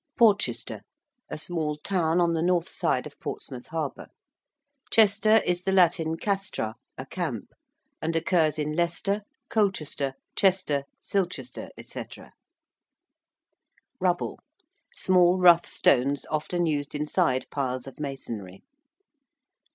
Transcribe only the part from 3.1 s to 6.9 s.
Portsmouth Harbour. Chester is the Latin castra,